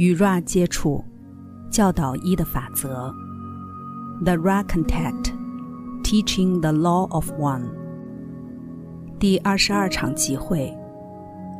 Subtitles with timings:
[0.00, 1.04] 与 Ra 接触，
[1.70, 3.14] 教导一的法则。
[4.24, 5.30] The Ra Contact,
[6.02, 7.64] Teaching the Law of One。
[9.18, 10.74] 第二十二场集会，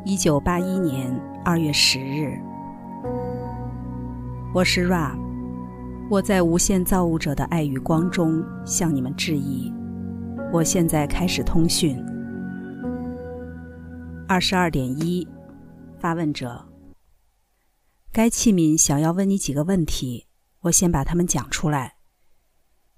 [0.05, 1.15] 一九八一年
[1.45, 2.35] 二月十日。
[4.55, 5.11] 我是 Ra，
[6.09, 9.71] 我在无限造物者的爱与光中向你们致意。
[10.51, 11.95] 我现在开始通讯。
[14.27, 15.27] 二十二点一，
[15.99, 16.70] 发问者。
[18.13, 20.27] 该器皿想要问你几个问题，
[20.63, 21.95] 我先把它们讲出来。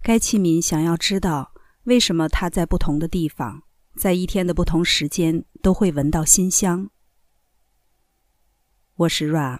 [0.02, 3.62] 该器皿想要知道为什么它在不同的地方，
[3.96, 6.90] 在一天的不同时间都会闻到馨香。
[8.96, 9.60] 我是 Ra。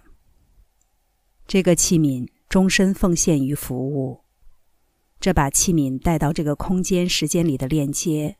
[1.46, 4.24] 这个器皿终身奉献于服务。
[5.20, 8.38] 这把器皿带到这个空间时间里的链接，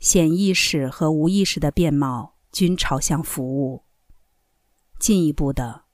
[0.00, 3.84] 显意识和无意识的面貌均朝向服务。
[4.98, 5.84] 进一步的。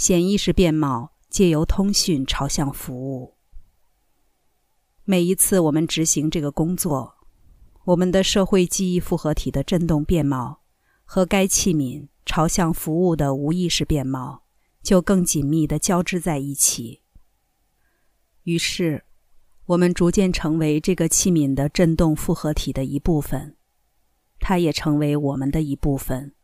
[0.00, 3.36] 显意识变貌借由通讯朝向服务。
[5.04, 7.16] 每一次我们执行这个工作，
[7.84, 10.62] 我们的社会记忆复合体的振动变貌
[11.04, 14.44] 和该器皿朝向服务的无意识变貌
[14.82, 17.02] 就更紧密地交织在一起。
[18.44, 19.04] 于是，
[19.66, 23.54] 我们逐渐成为这个器皿的振动复合体的一部分，
[24.38, 26.34] 它也成为我们的一部分。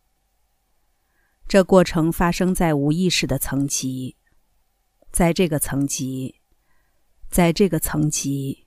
[1.48, 4.16] 这过程发生在无意识的层级，
[5.12, 6.40] 在这个层级，
[7.30, 8.66] 在这个层级，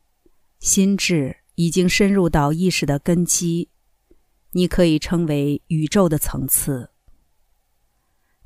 [0.60, 3.70] 心智已经深入到意识的根基，
[4.52, 6.92] 你可以称为宇宙的层次。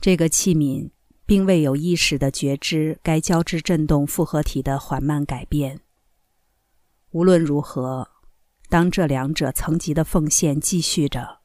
[0.02, 0.90] 这个器皿
[1.28, 5.81] 并未有意识的觉知该交织振动复合体的缓慢改变。
[7.12, 8.09] 无论如何，
[8.68, 11.43] 当这两者层级的奉献继续着。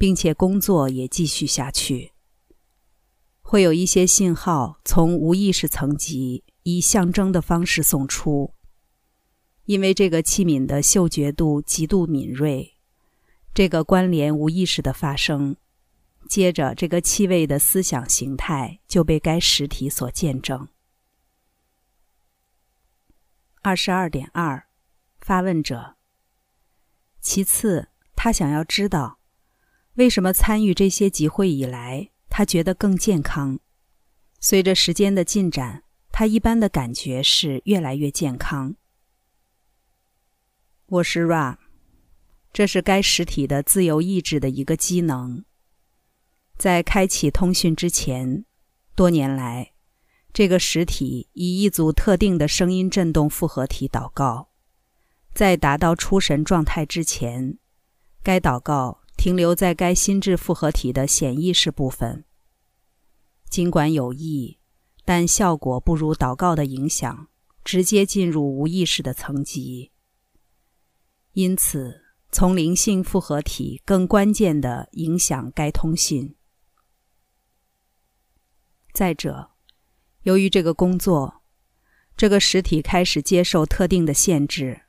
[0.00, 2.12] 并且工作也继续下去。
[3.42, 8.54] 会有一些信号从无意识层级以象征的方式送出，
[9.66, 12.78] 因为这个器皿的嗅觉度极度敏锐。
[13.52, 15.56] 这个关联无意识的发生，
[16.30, 20.68] 接着这个气味的思想形态就被该实体所见证。
[23.60, 24.66] 二十二点二，
[25.18, 25.96] 发问者。
[27.20, 29.19] 其次，他想要知道。
[30.00, 33.60] 为什么参与这些集会以来，他觉得更健康？
[34.38, 38.76] 随着时间的进展，他一般的感觉是越来越健康。
[40.86, 41.58] 我是 Ra，
[42.50, 45.44] 这是该实体的自由意志的一个机能。
[46.56, 48.46] 在开启通讯之前，
[48.94, 49.72] 多年来，
[50.32, 54.48] 这个实体以一组特定的声音振动复合体祷告。
[55.34, 57.58] 在达到出神状态之前，
[58.22, 58.99] 该祷告。
[59.20, 62.24] 停留在该心智复合体的显意识部分。
[63.50, 64.58] 尽管有益，
[65.04, 67.28] 但效果不如祷告的影响
[67.62, 69.90] 直接进入无意识的层级。
[71.34, 72.00] 因此，
[72.32, 76.36] 从灵性复合体更关键的影响该通信。
[78.94, 79.50] 再者，
[80.22, 81.42] 由于这个工作，
[82.16, 84.80] 这个实体开始接受特定的限制，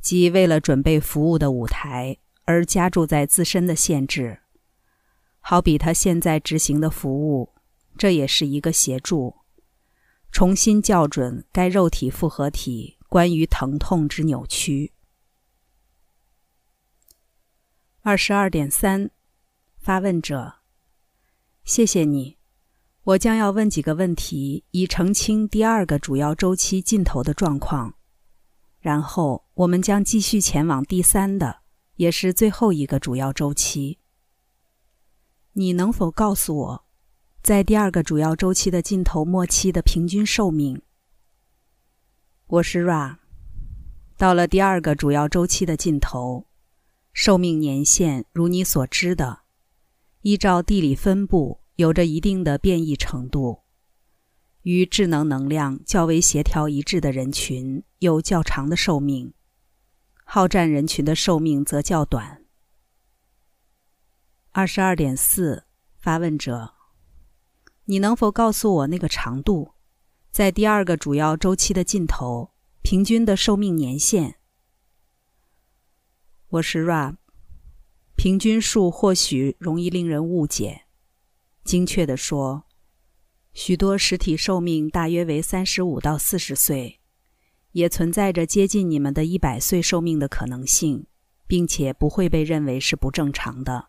[0.00, 2.18] 即为了准备服务的舞台。
[2.46, 4.40] 而加注在自身的限制，
[5.40, 7.52] 好比他现在执行的服务，
[7.98, 9.36] 这也是一个协助，
[10.30, 14.92] 重新校准该肉体复合体关于疼痛之扭曲。
[18.02, 19.10] 二十二点三，
[19.78, 20.60] 发问者，
[21.64, 22.38] 谢谢你，
[23.02, 27.94] 我将要问几个问题，以澄清第二个主要周期尽头的状况，
[28.78, 31.65] 然后我们将继续前往第三的。
[31.96, 33.98] 也是最后一个主要周期。
[35.54, 36.84] 你能否告诉我，
[37.42, 40.82] 在第二个主要周期的尽头末期的平均寿命？
[42.46, 43.16] 我是 Ra。
[44.18, 46.46] 到了第二个主要周期的尽头，
[47.12, 49.40] 寿命年限如你所知的，
[50.22, 53.60] 依照地理分布有着一定的变异程度，
[54.62, 59.32] 与智能能量较为协调一致的人群有较长的寿命。
[60.28, 62.44] 好战人群的寿命则较短。
[64.50, 66.74] 二十二点四，发问者，
[67.84, 69.74] 你能否告诉我那个长度，
[70.32, 72.50] 在第二个主要周期的尽头，
[72.82, 74.34] 平均的寿命年限？
[76.48, 77.16] 我是 Ra，
[78.16, 80.86] 平均数或许容易令人误解。
[81.62, 82.66] 精确的说，
[83.54, 87.00] 许多实体寿命大约为三十五到四十岁。
[87.76, 91.04] 也存在着接近你们的一百岁寿命的可能性，
[91.46, 93.88] 并且不会被认为是不正常的。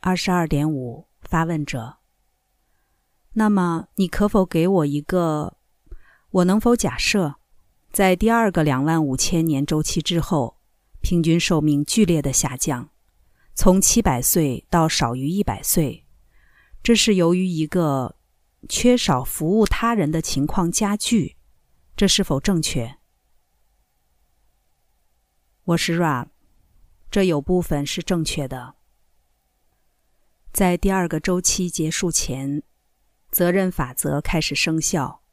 [0.00, 2.00] 二十二点五，发问者，
[3.32, 5.56] 那么，你可否给我一个？
[6.32, 7.36] 我能否假设，
[7.90, 10.58] 在第二个两万五千年周期之后，
[11.00, 12.90] 平均寿命剧烈的下降，
[13.54, 16.04] 从七百岁到少于一百岁？
[16.82, 18.16] 这是由于一个
[18.68, 21.36] 缺少服务他人的情况加剧，
[21.98, 22.96] 这是否正确？
[25.64, 26.28] 我是 Ra，
[27.10, 28.76] 这有部分是正确的。
[30.52, 32.62] 在第二个周期结束前，
[33.32, 35.24] 责任法则开始生效，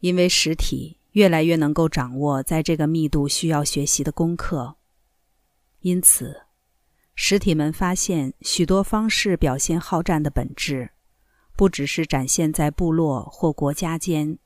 [0.00, 4.78] 因为实体越来越能够掌握在这个密度需要学习的功课，
[5.82, 6.46] 因此。
[7.14, 10.90] 实体们发现，许多方式表现好战的本质，
[11.54, 14.40] 不只是展现在部落或国家间，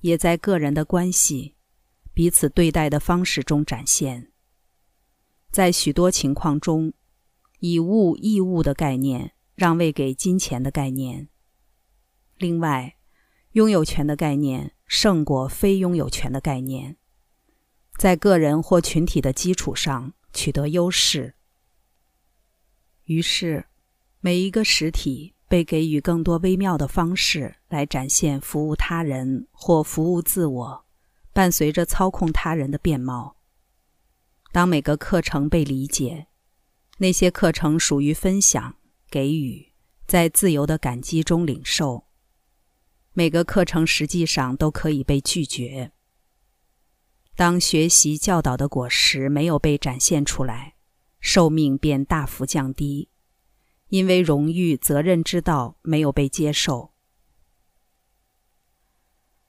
[0.00, 1.54] 也在个人的关系、
[2.12, 4.32] 彼此对待的方式中展现。
[5.50, 6.92] 在许多情况中，
[7.60, 11.28] 以物易物的概念让位给金钱的概念。
[12.36, 12.96] 另外，
[13.52, 16.96] 拥有权的概念胜过非拥有权的概念，
[17.96, 21.34] 在个人或群体的基础上取得优势。
[23.04, 23.66] 于是，
[24.20, 30.84] 每一个实体被给予更多微妙的方式来展现服务他人或服务自我，
[31.32, 33.36] 伴随着操控他人的面貌。
[34.52, 36.28] 当每个课程被理解，
[36.98, 38.76] 那些课程属于分享、
[39.10, 39.72] 给予，
[40.06, 42.04] 在自由的感激中领受。
[43.12, 45.92] 每个课程实际上都可以被拒绝。
[47.34, 50.74] 当学习教导的果实没有被展现出来。
[51.20, 53.08] 寿命便大幅降低，
[53.88, 56.92] 因为荣誉责任之道没有被接受。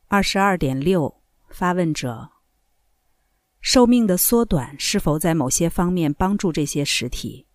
[0.08, 2.32] 二十二点六，发问者：
[3.62, 7.48] 寿命的缩短是否在某些方面帮助这些实体？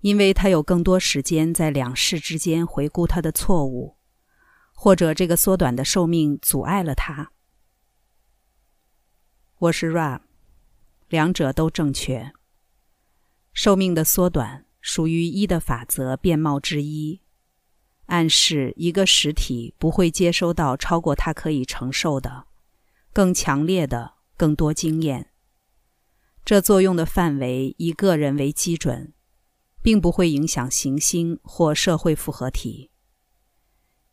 [0.00, 3.96] 因为他有更多时间在两世之间回顾他的错误，
[4.74, 7.32] 或者这个缩短的寿命阻碍了他？
[9.58, 10.20] 我是 Rab，
[11.08, 12.32] 两者都正确。
[13.54, 17.20] 寿命的缩短属于一的法则变貌之一，
[18.04, 22.46] 暗示一个实体不会接收到超过它可以承受的、
[23.12, 25.32] 更强烈的、更多经验。
[26.44, 29.12] 这作用的范围以个人为基准，
[29.82, 32.92] 并不会影响行星或社会复合体。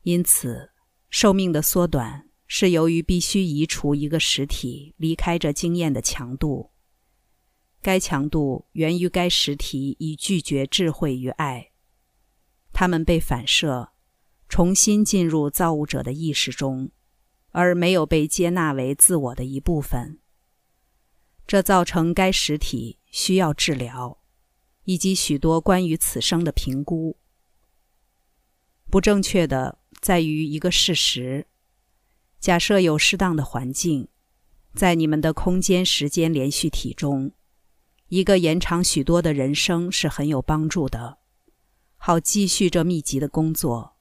[0.01, 0.71] 因此，
[1.11, 6.71] 寿命的缩短是由于必须移除一个实体离开这经验的强度。
[7.83, 11.71] 该强度源于该实体已拒绝智慧与爱，
[12.71, 13.91] 它们被反射，
[14.47, 16.91] 重新进入造物者的意识中，
[17.51, 20.19] 而没有被接纳为自我的一部分。
[21.45, 24.19] 这造成该实体需要治疗，
[24.85, 27.17] 以及许多关于此生的评估。
[28.89, 31.47] 不正确的在于一个事实：
[32.39, 34.07] 假设有适当的环境，
[34.73, 37.33] 在你们的空间时间连续体中。
[38.13, 41.17] 一个延长许多的人生是很有帮助的，
[41.97, 43.97] 好继续这密集的工作，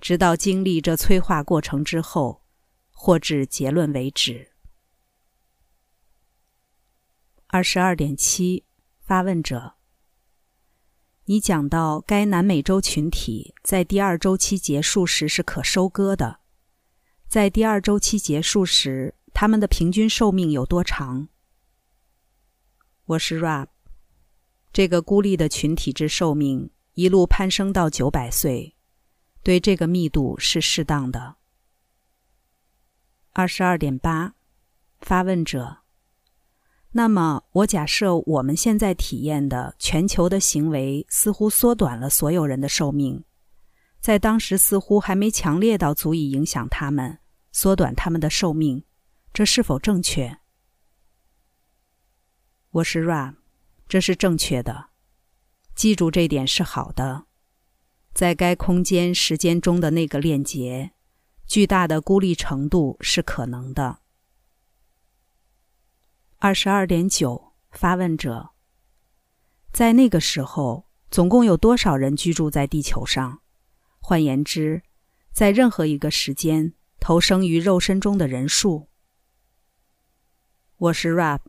[0.00, 2.46] 直到经历这催化过程之后，
[2.90, 4.52] 或至结论为止。
[7.48, 8.64] 二十二点七，
[9.02, 9.74] 发问者，
[11.26, 16.40] 你讲到该南美洲群体在第二周期结束时是可收割的，
[17.28, 21.28] 在第二周期结束时，他们的平均寿命有多长？
[23.10, 23.66] 我是 Rab，
[24.72, 28.76] 这个孤立的群体之寿命一路攀升到九百岁，
[29.42, 31.34] 对这个密度是适当的。
[33.32, 34.34] 二十二点八，
[35.00, 35.78] 发问者。
[36.92, 43.24] 那么，我假设我们现在体验的全球的行为似乎缩短了所有人的寿命，
[44.00, 47.18] 在当时似乎还没强烈到足以影响他们
[47.50, 48.84] 缩短他们的寿命，
[49.32, 50.38] 这是否正确？
[52.74, 53.34] 我是 Ram，
[53.88, 54.90] 这是正确的。
[55.74, 57.26] 记住这点是好的。
[58.14, 60.92] 在该空间时间中的那个链接，
[61.48, 64.02] 巨大的孤立程度是可能的。
[66.38, 68.50] 二十二点九，发问者。
[69.72, 73.40] 在那个时候，总共有多少人居住在地球上？
[73.98, 74.84] 换言之，
[75.32, 78.88] 在任何一个时间投生于肉身中的人数。
[80.76, 81.40] 我是 Rap。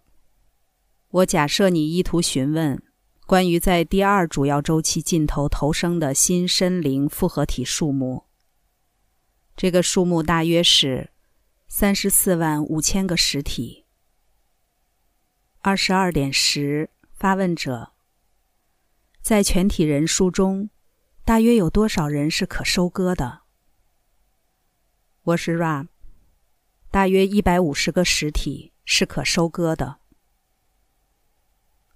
[1.12, 2.82] 我假设你意图询问
[3.28, 8.26] 关于在第二主要周期尽头投生的新身灵复合体数目。
[9.58, 11.10] 这个数目大约是
[11.68, 13.86] 三十四万五千个实体。
[15.60, 17.92] 二十二点十，发问者，
[19.22, 20.70] 在全体人数中，
[21.26, 23.42] 大约有多少人是可收割的？
[25.24, 25.88] 我是 Ra，
[26.90, 30.01] 大约一百五十个实体是可收割的。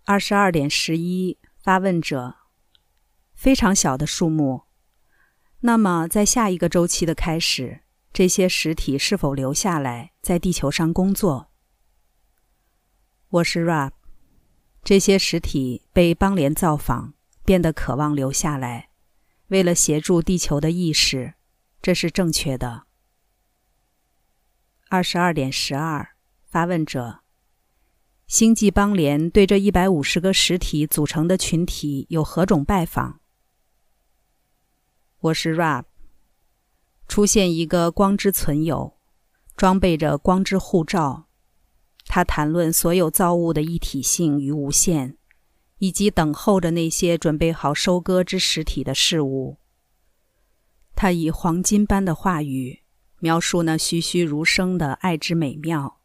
[0.07, 2.35] 二十二点十一，发问者：
[3.33, 4.65] 非常小的数目。
[5.61, 7.81] 那么，在下一个周期的开始，
[8.13, 11.51] 这些实体是否留下来在地球上工作？
[13.29, 13.93] 我是 Rap
[14.83, 18.91] 这些实体被邦联造访，变得渴望留下来，
[19.47, 21.33] 为了协助地球的意识，
[21.81, 22.83] 这是正确的。
[24.89, 27.21] 二十二点十二，发问者：
[28.27, 33.19] 星际邦联对这一百五十个实体组成的群体有何种拜访？
[35.19, 35.83] 我是 Rab。
[37.07, 38.97] 出现一个光之存有，
[39.55, 41.27] 装备着光之护照。
[42.07, 45.17] 他谈论所有造物的一体性与无限，
[45.77, 49.57] 以及等候着那些准备好收割之实体的事物。
[50.95, 52.81] 他以黄金般的话语。
[53.19, 55.99] 描述那栩栩如生的爱之美妙，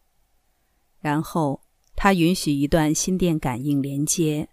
[1.01, 1.61] 然后
[2.03, 4.49] 他允许一段心电感应连接，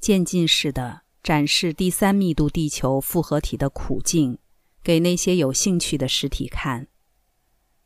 [0.00, 4.38] 渐进式的展示第三密度地球复合体的苦境
[4.82, 6.88] 给那些有兴趣的实体看，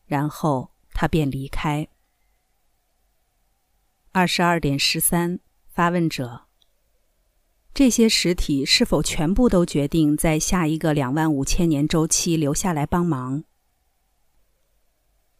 [0.05, 1.87] 然后他便离开。
[4.11, 5.39] 二十二点十三，
[5.69, 6.47] 发问者：
[7.73, 13.45] 这些实体是否全部都决定在下一个两万五千年周期留下来帮忙？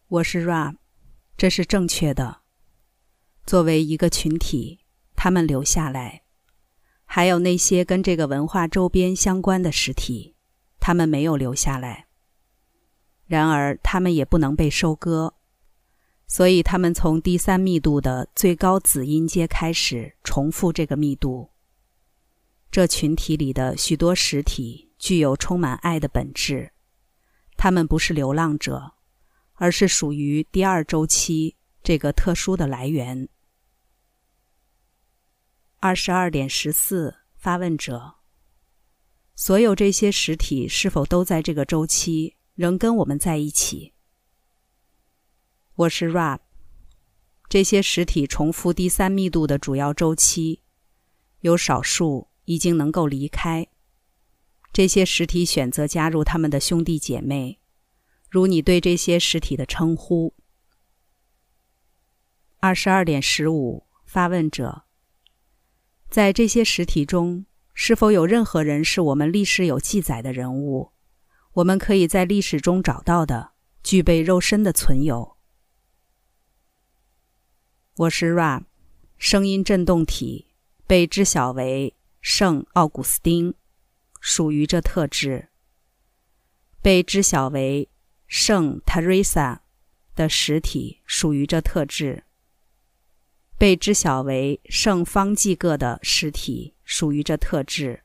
[0.07, 0.77] 我是 Ra，
[1.35, 2.43] 这是正确的。
[3.49, 4.77] 作为一个群体，
[5.15, 6.21] 他们留下来；
[7.03, 10.35] 还有那些跟这个文化周边相关的实体，
[10.79, 12.05] 他们没有留下来。
[13.25, 15.33] 然而，他们也不能被收割，
[16.27, 21.49] 所以他们从第三密度的最高子音阶开始重复这个密度。
[22.69, 26.71] 这群体里的许多实体具有充满爱的本质，
[27.57, 28.91] 他们不是流浪者。
[29.55, 33.27] 而是属于第二周期这个特殊的来源。
[35.81, 38.15] 二十二点十四，发问者：
[39.33, 43.93] 所有这些实体是否都在这个周期仍跟我们在一起？
[45.75, 46.39] 我是 Rab。
[47.47, 50.63] 这些实体重复第三密度的主要周期，
[51.39, 53.65] 有少数已经能够离开。
[54.73, 57.61] 这些实体选择加入他们的兄弟姐妹。
[58.29, 60.35] 如你对这些实体的称呼。
[62.59, 64.83] 二十二点十五，发问者：
[66.09, 70.91] 在这些实体中，是否有任何人是我们历史有记载的人物？
[71.53, 73.51] 我们可以在历史中找到的，
[73.83, 75.37] 具备肉身的存有。
[77.95, 78.63] 我是 Ra，
[79.17, 80.47] 声音振动体
[80.87, 83.53] 被知晓为圣奥古斯丁，
[84.19, 85.49] 属于这特质。
[86.81, 87.89] 被知晓为。
[88.31, 89.57] 圣 Teresa
[90.13, 92.25] 的实体属于这特质，
[93.59, 98.03] 被知晓为圣方济各的实体属于这特质。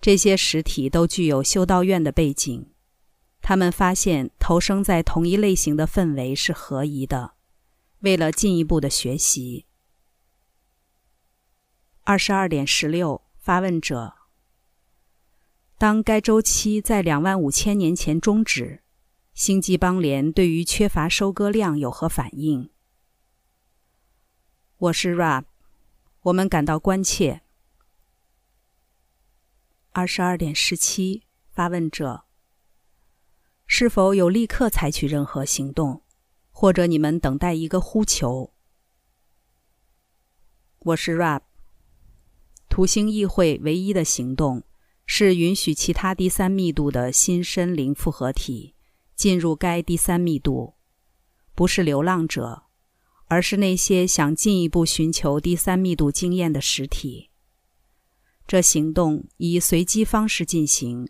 [0.00, 2.66] 这些实体都具有修道院的背景，
[3.40, 7.34] 他们发现投生在同一类型的氛围是合宜的，
[8.00, 9.66] 为了进一步的学习。
[12.02, 14.14] 二十二点十六，发问者：
[15.78, 18.82] 当该周期在两万五千年前终止。
[19.32, 22.70] 星际邦联对于缺乏收割量有何反应？
[24.84, 25.44] 我是 Rab，
[26.24, 27.40] 我们感到关切。
[29.92, 32.24] 二十二点十七，发问者：
[33.66, 36.02] 是否有立刻采取任何行动，
[36.50, 38.52] 或者你们等待一个呼求？
[40.80, 41.40] 我是 Rab。
[42.68, 44.64] 土星议会唯一的行动
[45.06, 48.74] 是允许其他第三密度的新森林复合体。
[49.14, 50.74] 进入该第三密度，
[51.54, 52.63] 不是流浪者，
[53.26, 57.30] 而是那些想进一步寻求第三密度经验的实体。
[58.46, 61.08] 这行动以随机方式进行，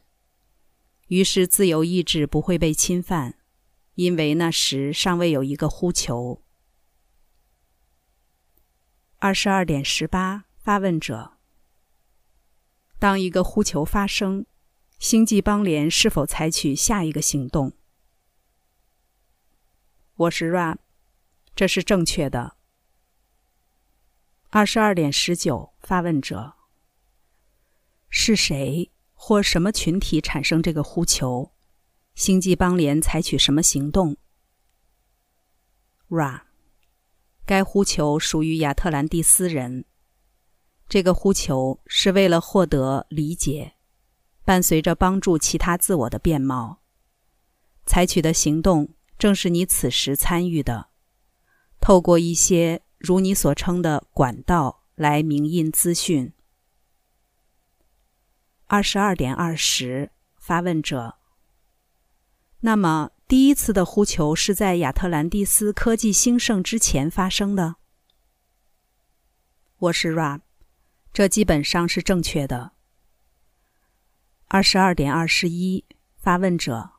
[1.08, 3.38] 于是自由意志不会被侵犯，
[3.94, 6.42] 因为那时尚未有一个呼求。
[9.18, 11.32] 二十二点十八，发问者：
[12.98, 14.46] 当一个呼求发生，
[14.98, 17.72] 星际邦联是否采取下一个行动？
[20.14, 20.78] 我是 Rap
[21.54, 22.56] 这是正确的。
[24.50, 26.54] 二十二点十九，发问者
[28.08, 31.52] 是谁或什么群体产生这个呼求？
[32.14, 34.16] 星际邦联采取什么行动
[36.08, 36.42] ？Ra，
[37.44, 39.84] 该呼求属于亚特兰蒂斯人。
[40.88, 43.74] 这个呼求是为了获得理解，
[44.44, 46.82] 伴随着帮助其他自我的面貌。
[47.84, 50.90] 采取的行动正是你此时参与的，
[51.84, 56.32] 透过一些如你所称的管道来明印资讯。
[58.66, 61.16] 二十二点二十，发问者。
[62.60, 67.76] 那么，第一次的呼求是在亚特兰蒂斯科技兴盛之前发生的？
[69.76, 70.40] 我是 Rab，
[71.12, 72.72] 这基本上是正确的。
[74.48, 75.84] 二十二点二十一，
[76.16, 76.92] 发问者。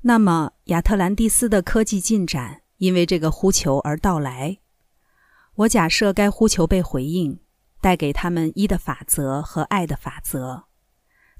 [0.00, 4.58] 那么，亚特兰蒂斯的科技进展因为这个呼求而到来。
[5.54, 7.38] 我假设该呼求被回应，
[7.80, 10.64] 带给他们一的法则和爱的法则，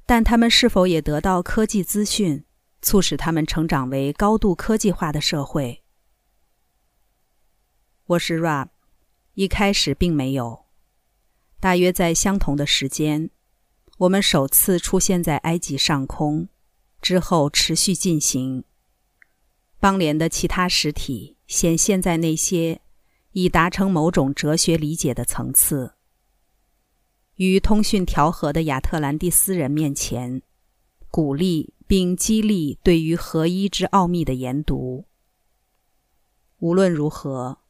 [0.05, 2.45] 但他们是否也得到科技资讯，
[2.83, 5.83] 促使他们成长为高度科技化的社会？
[8.05, 8.69] 我是 Rab，
[9.33, 10.67] 一开始并没有。
[11.59, 13.31] 大约在相同的时间，
[13.97, 16.49] 我们首次出现在埃及上空。
[17.01, 18.65] 之后持续进行。
[19.81, 22.83] 邦联的其他实体显现在那些
[23.33, 25.95] 已达成某种哲学理解的层次，
[27.37, 30.43] 与通讯调和的亚特兰蒂斯人面前，
[31.11, 35.07] 鼓励并激励对于合一之奥秘的研读。
[36.59, 37.61] 无论如何，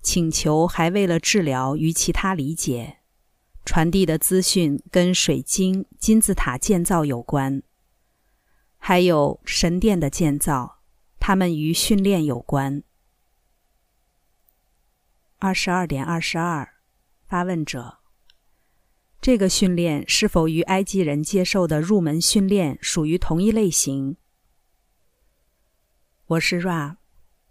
[0.00, 3.00] 请求还为了治疗与其他理解
[3.66, 7.62] 传递的资讯跟水晶金字塔建造有关。
[8.78, 10.79] 还有神殿的建造，
[11.20, 12.82] 它们与训练有关。
[15.38, 16.80] 二十二点二十二，
[17.28, 17.98] 发问者：
[19.20, 24.16] 这个训练是否与埃及人接受的入门训练属于同一类型？
[26.24, 26.96] 我是 Ra，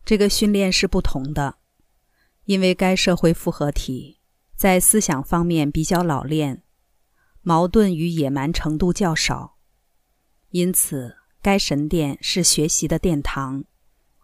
[0.03, 1.59] 这个训练是不同的，
[2.45, 4.19] 因为该社会复合体
[4.55, 6.63] 在思想方面比较老练，
[7.43, 9.59] 矛盾与野蛮程度较少，
[10.49, 11.18] 因此。
[11.41, 13.63] 该神殿是学习的殿堂，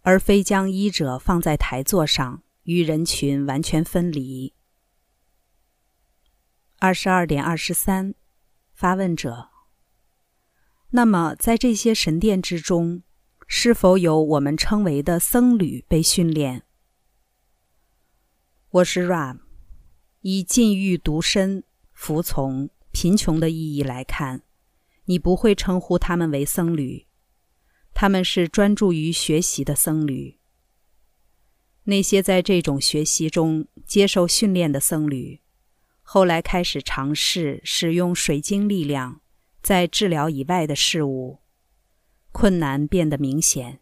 [0.01, 4.53] 而非将医者放在台座上与人群完全分离。
[6.79, 8.13] 二十二点二十三，
[8.73, 9.49] 发问者。
[10.89, 13.01] 那么，在这些神殿之中，
[13.47, 16.63] 是否有我们称为的僧侣被训练？
[18.69, 19.39] 我是 Ram，
[20.19, 24.44] 以禁欲、独身、服从、贫穷的意义来看。
[25.05, 27.07] 你不会称呼他们为僧侣，
[27.93, 30.39] 他们是专注于学习的僧侣。
[31.83, 35.41] 那些在这种学习中接受训练的僧侣，
[36.01, 39.21] 后来开始尝试使用水晶力量
[39.61, 41.41] 在治疗以外的事物，
[42.31, 43.81] 困难变得明显，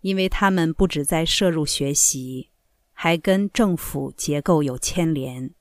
[0.00, 2.50] 因为他们不止在摄入学习，
[2.92, 5.54] 还跟政府结构有牵连。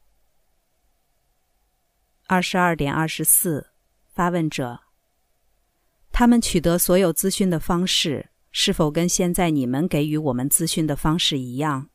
[2.25, 3.72] 二十二点二十四。
[4.13, 4.80] 发问者：
[6.12, 11.89] 他们取得所有资讯的方式是否跟现在你们给予我们资讯的方式一样？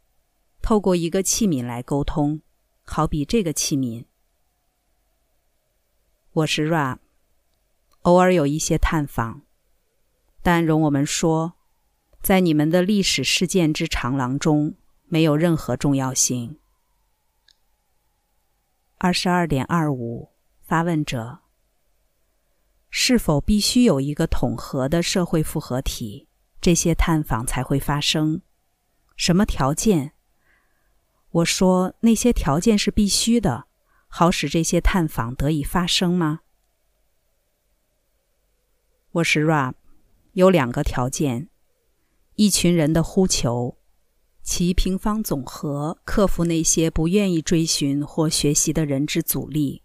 [0.60, 2.42] 透过一个器皿来沟通，
[2.82, 4.04] 好比这个器皿。
[6.32, 6.98] 我是 Ra，
[8.02, 9.42] 偶尔有一些探访，
[10.42, 11.52] 但容我们说，
[12.20, 16.58] 在你们的历史事件之长廊中没有任何重要性。
[18.98, 20.32] 二十二点二五，
[20.64, 21.38] 发问者。
[22.90, 26.26] 是否必须有一个统合的社会复合体，
[26.60, 28.40] 这些探访才会发生？
[29.14, 30.12] 什么条件？
[31.30, 33.66] 我说那些条件是必须的，
[34.08, 36.40] 好使这些探访得以发生吗？
[39.12, 39.74] 我是 Rab，
[40.32, 41.50] 有两个条件：
[42.36, 43.76] 一群人的呼求，
[44.42, 49.82] 其平方总和克服那些不愿意追寻或学习的人之阻力；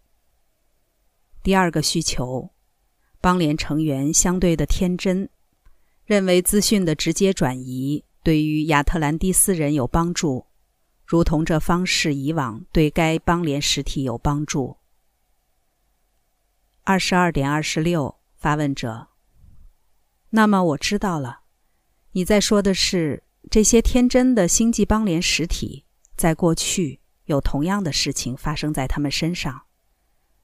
[1.43, 2.52] 第二个需求。
[3.23, 5.29] 邦联成员相对的天真，
[6.03, 10.45] 认为资讯的直接转移对于亚特兰蒂斯人有帮助，
[11.05, 14.75] 如同这方式以往对该邦联实体有帮助。
[16.83, 19.07] 二十二点二十六，发问者。
[20.31, 21.43] 那么我知道了，
[22.11, 25.85] 你在说的是这些天真的星际邦联实体，
[26.17, 29.61] 在过去有同样的事情发生在他们身上。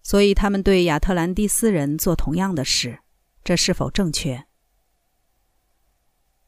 [0.02, 3.00] 所以他们对亚特兰蒂斯人做同样的事，
[3.44, 4.46] 这是否正确？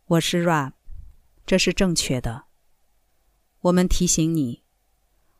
[0.05, 0.73] 我是 Rab，
[1.45, 2.45] 这是正确的。
[3.61, 4.63] 我们提醒你，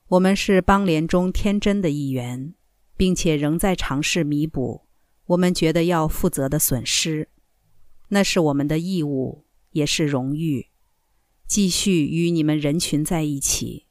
[0.10, 2.54] 我们是邦联中天真的一员，
[2.96, 4.88] 并且仍在尝试弥补
[5.26, 7.30] 我们觉得要负责的损失。
[8.10, 10.68] 那是我们的义务，也是荣誉，
[11.48, 13.88] 继续与你们人群在一起。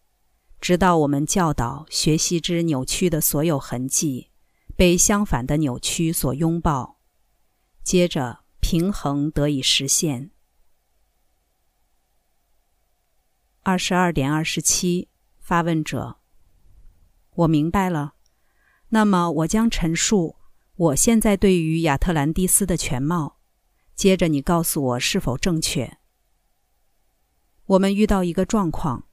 [0.61, 4.31] 直到我们教导学习之扭曲的所有痕迹
[4.77, 7.01] 被相反的扭曲所拥抱，
[7.83, 10.31] 接着平衡得以实现。
[13.62, 16.18] 二十二点二十七，发问者：
[17.35, 18.14] 我明白了。
[18.88, 20.37] 那么我将陈述
[20.77, 23.38] 我现在对于亚特兰蒂斯的全貌，
[23.94, 25.99] 接着你告诉我是否正确。
[27.66, 29.07] 我们遇到一个状况，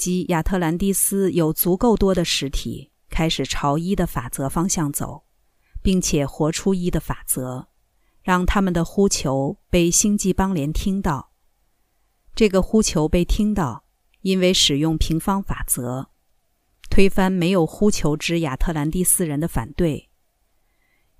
[0.00, 5.24] 即亚特兰蒂斯有足够多的实体开始朝一的法则方向走，
[5.82, 7.68] 并且活出一的法则，
[8.22, 11.32] 让他们的呼求被星际邦联听到。
[12.34, 13.84] 这个呼求被听到。
[14.22, 16.10] 因为使用平方法则，
[16.90, 20.10] 推翻没有呼求之亚特兰蒂斯人的反对，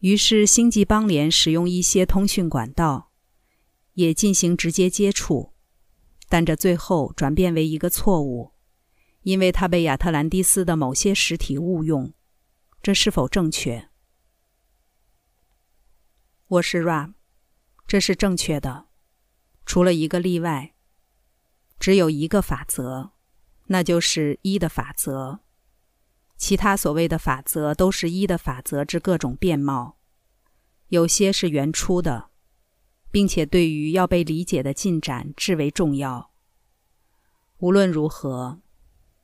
[0.01, 3.13] 于是星际邦联使用一些通讯管道，
[3.95, 5.55] 也进行直接接触，
[6.29, 8.53] 但这最后转变为一个错误，
[9.23, 12.13] 因为它被亚特兰蒂斯的某些实体误用。
[12.83, 13.89] 这是否正确？
[16.47, 17.15] 我是 Ram，
[17.87, 18.87] 这是正确的，
[19.67, 20.75] 除了一个例外。
[21.79, 23.13] 只有一个法则，
[23.67, 25.41] 那就是一的法则。
[26.37, 29.99] 其他所谓的法则都是一的法则之各种变貌，
[30.89, 32.31] 有些是原初的，
[33.11, 36.33] 并且对于要被理解的进展至为重要。
[37.59, 38.61] 无论如何，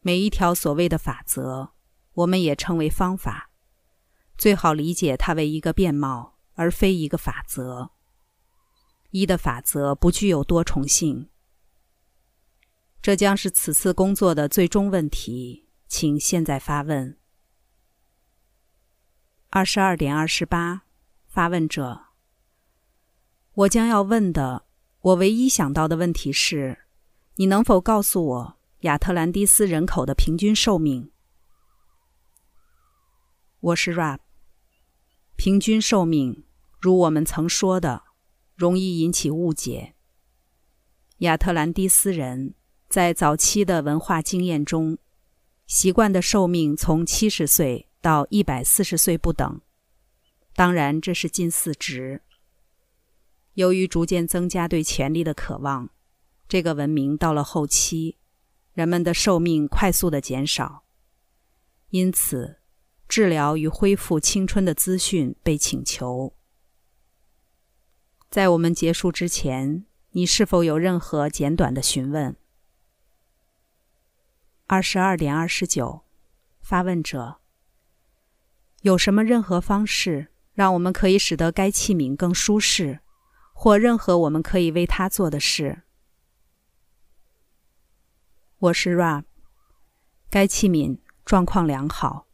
[0.06, 1.70] 每一条所谓的法则，
[2.12, 3.50] 我们也称为方法。
[4.38, 7.90] 最好理解它为一个变貌，而非一个法则。
[9.10, 11.28] 一的法则不具有多重性。
[13.02, 17.18] 这将是此次工作的最终问题，请现在发问。
[19.50, 20.82] 二十二点二十八，
[21.26, 22.04] 发问者。
[23.54, 24.66] 我将要问的，
[25.00, 26.86] 我唯一想到的问题是：
[27.34, 28.55] 你能否告诉我
[28.86, 31.10] 亚特兰蒂斯人口的平均寿命？
[33.58, 34.20] 我是 Rap。
[35.34, 36.44] 平均寿命，
[36.80, 38.04] 如我们曾说的，
[38.54, 39.96] 容易引起误解。
[41.18, 42.54] 亚特兰蒂斯人。
[42.88, 44.96] 在早期的文化经验中，
[45.66, 49.60] 习惯的寿命从七十岁到一百四十岁不等。
[50.54, 52.22] 当然，这是近似值。
[53.54, 55.90] 由于逐渐增加对权力的渴望，
[56.46, 58.18] 这个文明到了后期，
[58.76, 60.84] 人们的寿命快速的减少。
[61.88, 62.58] 因此，
[63.08, 66.34] 治疗与恢复青春的资讯被请求。
[68.28, 72.36] 在我们结束之前，你是否有任何简短的询问？
[74.66, 76.02] 二十二点二十九，
[76.60, 77.38] 发问者：
[78.82, 83.00] 有什么任何方式让我们可以使得该器皿更舒适，
[83.54, 85.84] 或任何我们可以为它做的事？
[88.58, 89.22] 我是 Ra
[90.30, 92.26] 该器皿状况良好。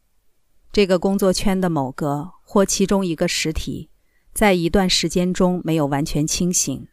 [0.71, 3.89] 这个工作圈的某个或其中一个实体，
[4.33, 6.87] 在一段时间中没有完全清醒，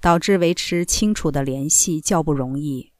[0.00, 2.90] 导致维持清楚的联系较不容易。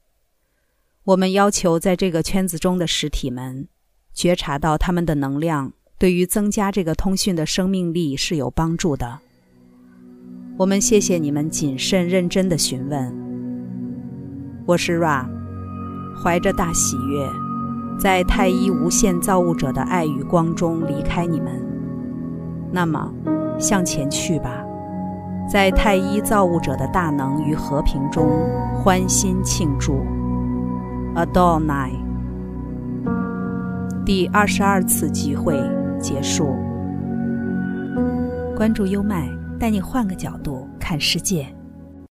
[1.05, 3.66] 我们要求在这个圈子中的实体们
[4.12, 9.20] 觉察到他们的能量对于增加这个通讯的生命力是有帮助的。
[10.59, 13.24] 我们谢谢你们谨慎认真的询问。
[14.66, 15.27] 我是 Ra，
[16.22, 17.29] 怀着大喜悦，
[17.98, 21.53] 在太一无限造物者的爱与光中离开你们。
[22.72, 23.12] 那么，
[23.59, 24.50] 向前去吧，
[25.50, 28.27] 在太一造物者的大能与和平中
[28.74, 30.05] 欢欣庆祝。
[31.14, 31.90] Adonai
[34.05, 35.59] 第二十二次集会
[36.00, 36.57] 结束。
[38.57, 41.46] 关注优麦，带你换个角度看世界。